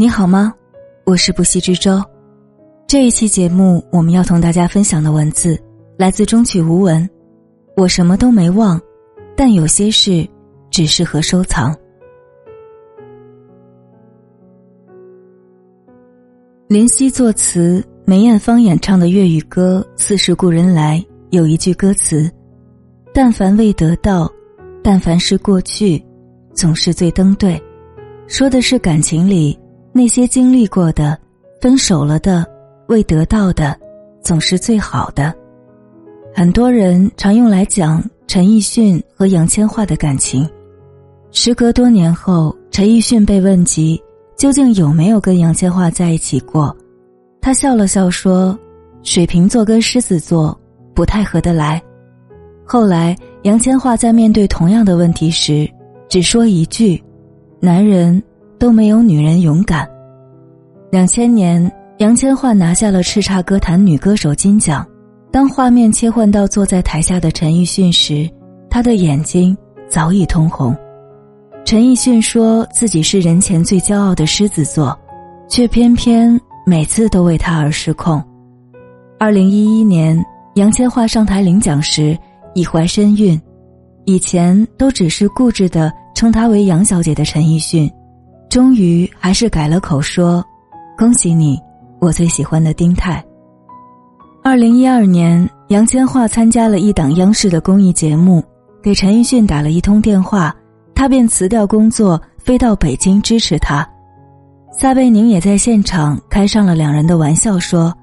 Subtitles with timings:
[0.00, 0.54] 你好吗？
[1.04, 2.02] 我是不息之舟。
[2.86, 5.62] 这一期节目，我们要同大家分享的文字
[5.98, 7.06] 来自中曲无闻。
[7.76, 8.80] 我什么都没忘，
[9.36, 10.26] 但有些事
[10.70, 11.76] 只适合收藏。
[16.66, 20.98] 林夕作词，梅艳芳演唱的粤语歌《似是故人来》
[21.28, 22.26] 有一句歌词
[23.12, 24.32] ：“但凡未得到，
[24.82, 26.02] 但凡是过去，
[26.54, 27.62] 总是最登对。”
[28.26, 29.58] 说的是感情里
[29.92, 31.18] 那些经历过的、
[31.60, 32.46] 分手了的、
[32.88, 33.76] 未得到的，
[34.22, 35.34] 总是最好的。
[36.34, 40.48] 很多人常用来讲陈奕迅和杨千嬅的感情。
[41.32, 44.00] 时隔多年后，陈奕迅被问及
[44.36, 46.74] 究竟有没有跟杨千嬅在一起过，
[47.40, 48.56] 他笑了笑说
[49.02, 50.58] ：“水瓶座跟狮子座
[50.94, 51.82] 不太合得来。”
[52.64, 55.68] 后来，杨千嬅在面对同样的问题时，
[56.08, 57.02] 只说一句。
[57.62, 58.22] 男人
[58.60, 59.88] 都没有女人勇敢。
[60.92, 64.86] 两千年，杨千嬅拿下了叱咤歌坛女歌手金奖。
[65.32, 68.28] 当画面切换到坐在台下的陈奕迅时，
[68.68, 69.56] 他的眼睛
[69.88, 70.76] 早已通红。
[71.64, 74.96] 陈奕迅说自己是人前最骄傲的狮子座，
[75.48, 78.22] 却偏偏每次都为他而失控。
[79.18, 80.22] 二零一一年，
[80.56, 82.18] 杨千嬅上台领奖时
[82.54, 83.40] 已怀身孕，
[84.04, 85.90] 以前都只是固执的。
[86.12, 87.90] 称她为杨小姐的陈奕迅，
[88.50, 90.44] 终于还是改了口说
[90.98, 91.56] ：“恭喜你，
[92.00, 93.24] 我最喜欢的丁泰。”
[94.42, 98.42] 二零一二年，杨千嬅参加了一档央视的公益节目，
[98.82, 100.52] 给陈奕迅打了一通电话，
[100.96, 103.88] 他便辞掉工作，飞到北京支持他。
[104.72, 107.94] 撒贝宁也在现场开上了两人的玩笑，说：“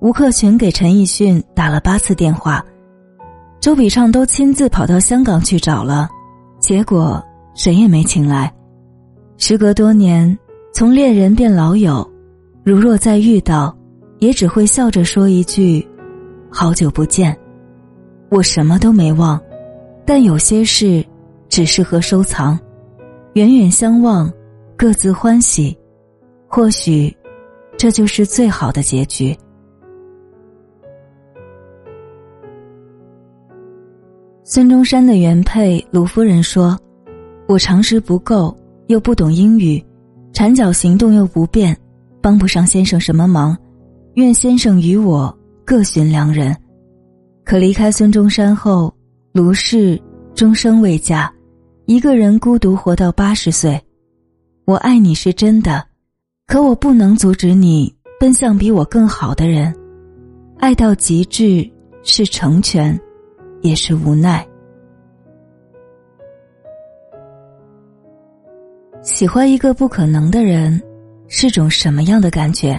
[0.00, 2.64] 吴克群给陈奕迅打了八次电话，
[3.58, 6.08] 周笔畅都亲自跑到香港去找了，
[6.60, 7.20] 结果。”
[7.58, 8.52] 谁也没请来，
[9.40, 10.36] 时隔多年，
[10.72, 12.06] 从恋人变老友，
[12.64, 13.74] 如若再遇到，
[14.18, 15.86] 也只会笑着说一句
[16.50, 17.34] ：“好久不见。”
[18.30, 19.40] 我什么都没忘，
[20.04, 21.06] 但有些事
[21.48, 22.58] 只适合收藏。
[23.34, 24.30] 远远相望，
[24.76, 25.78] 各自欢喜，
[26.48, 27.16] 或许
[27.76, 29.34] 这就是最好的结局。
[34.42, 36.76] 孙中山的原配卢夫人说。
[37.46, 38.54] 我常识不够，
[38.88, 39.82] 又不懂英语，
[40.32, 41.76] 缠脚行动又不便，
[42.20, 43.56] 帮不上先生什么忙。
[44.14, 45.32] 愿先生与我
[45.64, 46.56] 各寻良人。
[47.44, 48.92] 可离开孙中山后，
[49.32, 50.00] 卢氏
[50.34, 51.30] 终生未嫁，
[51.86, 53.80] 一个人孤独活到八十岁。
[54.64, 55.84] 我爱你是真的，
[56.46, 59.74] 可我不能阻止你奔向比我更好的人。
[60.58, 61.70] 爱到极致
[62.02, 62.98] 是成全，
[63.62, 64.46] 也是无奈。
[69.02, 70.80] 喜欢一个不可能的人，
[71.28, 72.78] 是种什么样的感觉？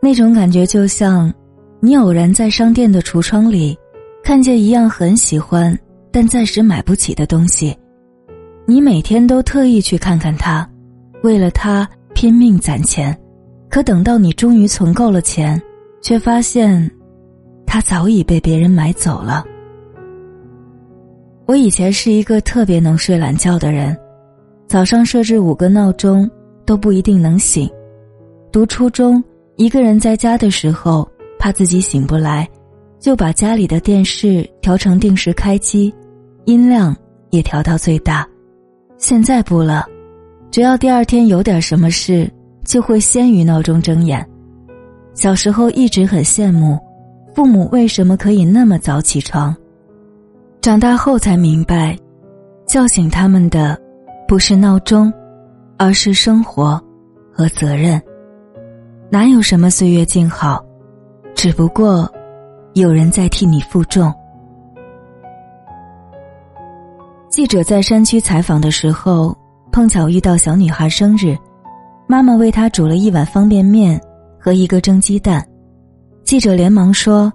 [0.00, 1.32] 那种感觉就像，
[1.80, 3.76] 你偶然在商店的橱窗里，
[4.22, 5.76] 看见一样很喜欢
[6.12, 7.76] 但暂时买不起的东西，
[8.66, 10.68] 你每天都特意去看看它，
[11.22, 13.18] 为了它拼命攒钱，
[13.68, 15.60] 可等到你终于存够了钱，
[16.02, 16.88] 却发现，
[17.66, 19.44] 它早已被别人买走了。
[21.46, 23.96] 我以前是一个特别能睡懒觉的人。
[24.70, 26.30] 早上设置五个闹钟
[26.64, 27.68] 都不一定能醒。
[28.52, 29.20] 读初中，
[29.56, 31.10] 一个人在家的时候，
[31.40, 32.48] 怕自己醒不来，
[33.00, 35.92] 就把家里的电视调成定时开机，
[36.44, 36.96] 音量
[37.30, 38.24] 也调到最大。
[38.96, 39.84] 现在不了，
[40.52, 42.30] 只要第二天有点什么事，
[42.64, 44.24] 就会先于闹钟睁眼。
[45.14, 46.78] 小时候一直很羡慕，
[47.34, 49.52] 父母为什么可以那么早起床。
[50.60, 51.98] 长大后才明白，
[52.68, 53.76] 叫醒他们的。
[54.30, 55.12] 不是闹钟，
[55.76, 56.80] 而是生活
[57.32, 58.00] 和责任。
[59.10, 60.64] 哪有什么岁月静好，
[61.34, 62.08] 只不过
[62.74, 64.14] 有人在替你负重。
[67.28, 69.36] 记者在山区采访的时候，
[69.72, 71.36] 碰巧遇到小女孩生日，
[72.06, 74.00] 妈妈为她煮了一碗方便面
[74.38, 75.44] 和一个蒸鸡蛋。
[76.22, 77.32] 记者连忙说：“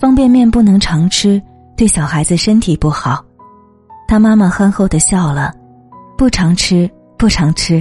[0.00, 1.42] 方便面不能常吃，
[1.76, 3.22] 对小孩子身体不好。”
[4.08, 5.52] 她妈妈憨厚的笑了。
[6.18, 7.80] 不常吃，不常吃，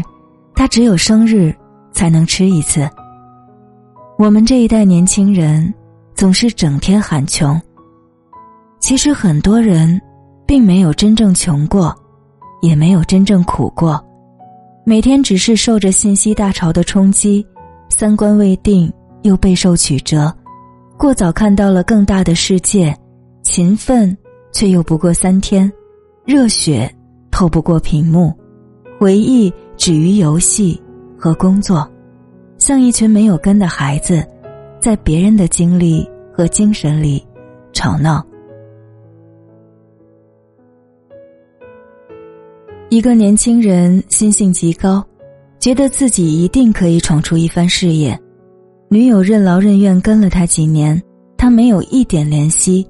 [0.54, 1.52] 他只有生日
[1.92, 2.88] 才能吃一次。
[4.16, 5.74] 我们这一代年轻人
[6.14, 7.60] 总是整天喊穷，
[8.80, 10.00] 其实很多人
[10.46, 11.92] 并没有真正穷过，
[12.62, 14.00] 也没有真正苦过，
[14.86, 17.44] 每天只是受着信息大潮的冲击，
[17.90, 18.94] 三观未定
[19.24, 20.32] 又备受曲折，
[20.96, 22.96] 过早看到了更大的世界，
[23.42, 24.16] 勤奋
[24.54, 25.72] 却又不过三天，
[26.24, 26.94] 热血。
[27.38, 28.34] 透不过屏幕，
[29.00, 30.82] 回忆止于游戏，
[31.16, 31.88] 和工作，
[32.58, 34.26] 像一群没有根的孩子，
[34.80, 36.04] 在别人的经历
[36.34, 37.24] 和精神里
[37.74, 38.26] 吵闹。
[42.90, 45.06] 一个年轻人心性极高，
[45.60, 48.20] 觉得自己一定可以闯出一番事业。
[48.90, 51.00] 女友任劳任怨跟了他几年，
[51.38, 52.84] 他没有一点怜惜，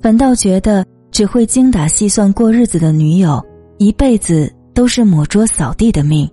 [0.00, 3.44] 反倒觉得只会精打细算过日子的女友，
[3.80, 6.30] 一辈子都是抹桌扫地的命。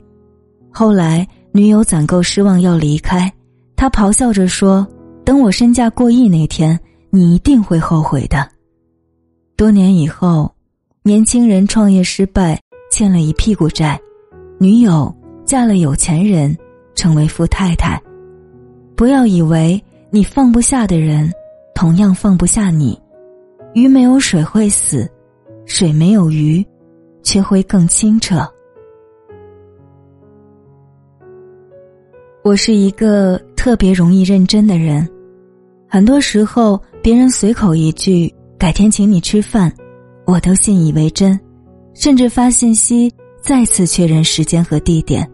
[0.70, 3.32] 后来女友攒够失望要离开，
[3.74, 4.86] 他咆哮着说
[5.24, 6.78] ：“等我身价过亿那天，
[7.10, 8.46] 你一定会后悔的。”
[9.56, 10.54] 多年以后，
[11.04, 12.60] 年轻人创业失败。
[12.90, 14.00] 欠了一屁股债，
[14.60, 15.14] 女友
[15.46, 16.58] 嫁了有钱人，
[16.96, 18.02] 成为富太太。
[18.96, 21.30] 不要以为你放不下的人，
[21.76, 22.98] 同样放不下你。
[23.74, 25.08] 鱼没有水会死，
[25.66, 26.66] 水没有鱼，
[27.28, 28.50] 却会更清澈。
[32.42, 35.06] 我是一个特别容易认真的人，
[35.90, 39.70] 很多时候别人随口一句“改天请你吃饭”，
[40.26, 41.38] 我都信以为真。
[41.94, 45.30] 甚至发信息再次确认时间和地点。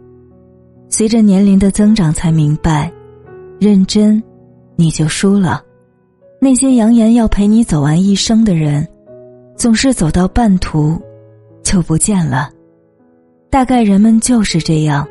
[0.90, 2.92] 随着年龄的增长，才明白，
[3.60, 4.24] 认真，
[4.76, 5.64] 你就输了。
[6.42, 8.88] 那些扬言要陪你走完一生的人，
[9.56, 11.00] 总是走到半途，
[11.74, 12.52] 就不见了。
[13.50, 15.08] 大概人们就是这样，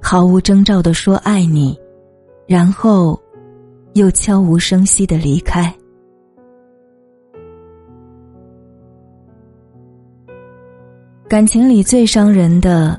[0.00, 1.76] 毫无征兆的说爱你，
[2.46, 3.20] 然后，
[3.94, 5.74] 又悄无声息的离开。
[11.28, 12.96] 感情里最伤人的，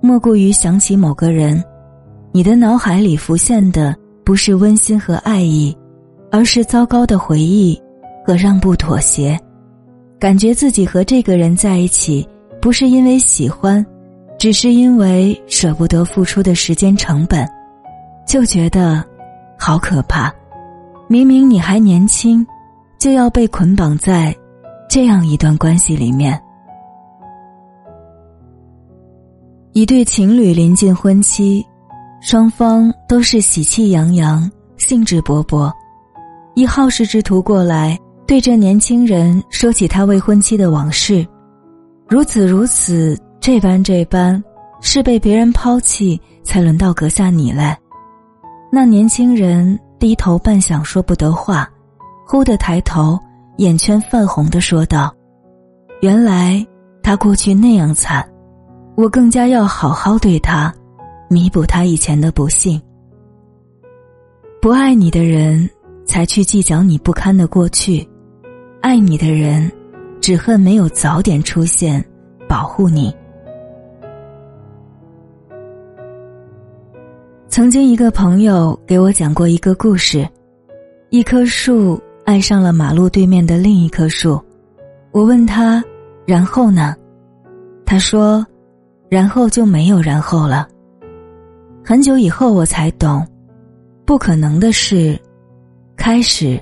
[0.00, 1.60] 莫过于想起某个人，
[2.30, 5.76] 你的脑海里浮现的不是温馨和爱意，
[6.30, 7.76] 而是糟糕的回忆
[8.24, 9.36] 和让步妥协。
[10.18, 12.28] 感觉自己和这个人在一起，
[12.60, 13.84] 不是因为喜欢，
[14.36, 17.48] 只是因为舍不得付出的时间成本，
[18.26, 19.04] 就觉得
[19.56, 20.32] 好可怕。
[21.06, 22.44] 明明你还年轻，
[22.98, 24.34] 就要被捆绑在
[24.88, 26.40] 这样一段关系里面。
[29.72, 31.64] 一对情侣临近婚期，
[32.20, 35.72] 双方都是喜气洋洋、兴致勃勃。
[36.54, 37.96] 一好事之徒过来，
[38.28, 41.26] 对这年轻人说起他未婚妻的往事，
[42.06, 44.44] 如此如此，这般这般，
[44.82, 47.78] 是被别人抛弃，才轮到阁下你来。
[48.70, 51.66] 那年轻人低头半晌说不得话，
[52.26, 53.18] 忽地抬头，
[53.56, 55.10] 眼圈泛红的说道
[56.02, 56.62] ：“原来
[57.02, 58.22] 他过去那样惨。”
[58.94, 60.70] 我更加要好好对他，
[61.30, 62.78] 弥补他以前的不幸。
[64.60, 65.66] 不爱你的人
[66.04, 68.06] 才去计较你不堪的过去，
[68.80, 69.70] 爱你的人
[70.20, 72.04] 只恨没有早点出现
[72.48, 73.14] 保护你。
[77.48, 80.28] 曾经一个朋友给我讲过一个故事：
[81.10, 84.40] 一棵树爱上了马路对面的另一棵树。
[85.10, 85.82] 我问他，
[86.26, 86.94] 然后呢？
[87.84, 88.46] 他说。
[89.10, 90.68] 然后就没有然后了。
[91.82, 93.26] 很久以后我才懂，
[94.04, 95.18] 不可能的事，
[95.96, 96.60] 开始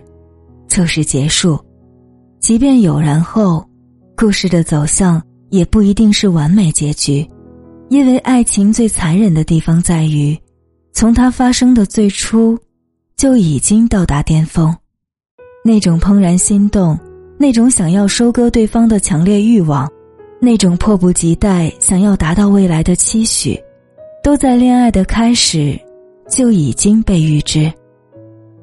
[0.69, 1.59] 就是结束。
[2.39, 3.65] 即便有然后，
[4.17, 7.29] 故事的走向也不一定是完美结局，
[7.89, 10.37] 因为爱情最残忍的地方在于，
[10.93, 12.59] 从它发生的最初，
[13.17, 14.75] 就已经到达巅峰。
[15.65, 16.99] 那种怦然心动，
[17.39, 19.91] 那种想要收割对方的强烈欲望。
[20.39, 23.59] 那种迫不及待想要达到未来的期许，
[24.23, 25.77] 都在恋爱的开始
[26.29, 27.73] 就已经被预知。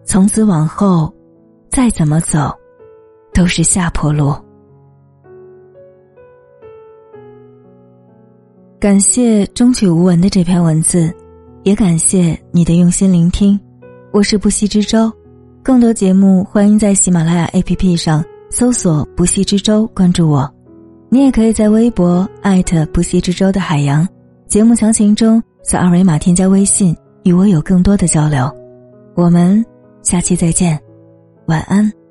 [0.06, 1.12] 从此往后，
[1.70, 2.54] 再怎么走，
[3.34, 4.34] 都是下坡路。
[8.80, 11.14] 感谢终曲无闻的这篇文字，
[11.64, 13.60] 也感谢你的用心聆听。
[14.12, 15.12] 我是不息之舟，
[15.64, 20.54] 更多节目欢迎在喜马拉雅 APP 上搜索“不息之舟”，关注我。
[21.10, 24.06] 你也可以在微博艾特不息之舟的海洋，
[24.48, 28.52] 节目详情中扫二维码添加微信，与我有更多的交流。
[29.16, 29.64] 我们
[30.02, 30.78] 下期再见，
[31.46, 32.03] 晚安。